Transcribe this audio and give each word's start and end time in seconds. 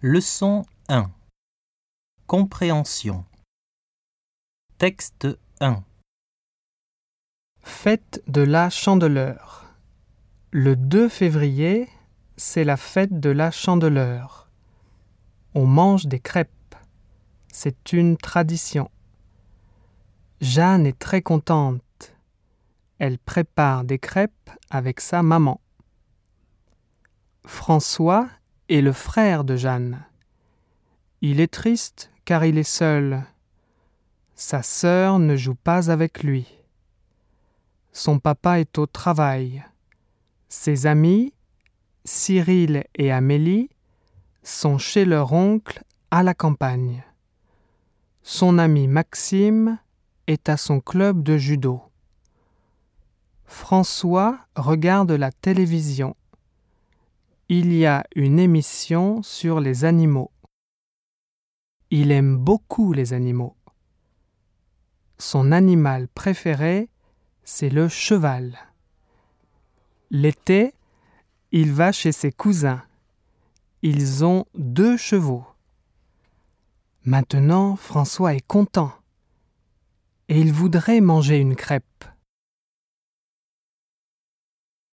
Leçon 0.00 0.64
1 0.88 1.10
Compréhension 2.28 3.24
Texte 4.78 5.26
1 5.58 5.82
Fête 7.62 8.22
de 8.28 8.42
la 8.42 8.70
Chandeleur. 8.70 9.74
Le 10.52 10.76
2 10.76 11.08
février, 11.08 11.88
c'est 12.36 12.62
la 12.62 12.76
fête 12.76 13.18
de 13.18 13.30
la 13.30 13.50
Chandeleur. 13.50 14.48
On 15.56 15.66
mange 15.66 16.06
des 16.06 16.20
crêpes. 16.20 16.76
C'est 17.52 17.92
une 17.92 18.16
tradition. 18.16 18.92
Jeanne 20.40 20.86
est 20.86 21.00
très 21.00 21.22
contente. 21.22 22.14
Elle 23.00 23.18
prépare 23.18 23.82
des 23.82 23.98
crêpes 23.98 24.50
avec 24.70 25.00
sa 25.00 25.24
maman. 25.24 25.60
François 27.44 28.28
le 28.68 28.92
frère 28.92 29.44
de 29.44 29.56
Jeanne. 29.56 30.04
Il 31.20 31.40
est 31.40 31.52
triste 31.52 32.10
car 32.24 32.44
il 32.44 32.58
est 32.58 32.62
seul. 32.62 33.24
Sa 34.34 34.62
sœur 34.62 35.18
ne 35.18 35.34
joue 35.36 35.54
pas 35.54 35.90
avec 35.90 36.22
lui. 36.22 36.46
Son 37.92 38.18
papa 38.18 38.60
est 38.60 38.78
au 38.78 38.86
travail. 38.86 39.64
Ses 40.48 40.86
amis, 40.86 41.32
Cyril 42.04 42.84
et 42.94 43.10
Amélie, 43.10 43.70
sont 44.42 44.78
chez 44.78 45.04
leur 45.04 45.32
oncle 45.32 45.82
à 46.10 46.22
la 46.22 46.34
campagne. 46.34 47.02
Son 48.22 48.58
ami 48.58 48.86
Maxime 48.86 49.78
est 50.26 50.48
à 50.48 50.56
son 50.56 50.80
club 50.80 51.22
de 51.22 51.36
judo. 51.38 51.82
François 53.46 54.38
regarde 54.54 55.12
la 55.12 55.32
télévision. 55.32 56.14
Il 57.50 57.72
y 57.72 57.86
a 57.86 58.04
une 58.14 58.38
émission 58.38 59.22
sur 59.22 59.58
les 59.58 59.86
animaux. 59.86 60.30
Il 61.90 62.10
aime 62.12 62.36
beaucoup 62.36 62.92
les 62.92 63.14
animaux. 63.14 63.56
Son 65.16 65.50
animal 65.50 66.08
préféré, 66.08 66.90
c'est 67.44 67.70
le 67.70 67.88
cheval. 67.88 68.58
L'été, 70.10 70.74
il 71.50 71.72
va 71.72 71.90
chez 71.90 72.12
ses 72.12 72.32
cousins. 72.32 72.82
Ils 73.80 74.26
ont 74.26 74.44
deux 74.54 74.98
chevaux. 74.98 75.46
Maintenant, 77.04 77.76
François 77.76 78.34
est 78.34 78.46
content. 78.46 78.92
Et 80.28 80.38
il 80.38 80.52
voudrait 80.52 81.00
manger 81.00 81.38
une 81.38 81.56
crêpe. 81.56 82.04